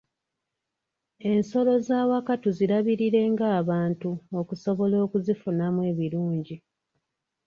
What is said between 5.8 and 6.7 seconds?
ebirungi.